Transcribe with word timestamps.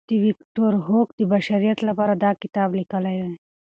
ویکټور 0.23 0.73
هوګو 0.85 1.15
د 1.19 1.21
بشریت 1.33 1.79
لپاره 1.89 2.13
دا 2.23 2.31
کتاب 2.41 2.69
لیکلی 2.79 3.15
دی. 3.23 3.33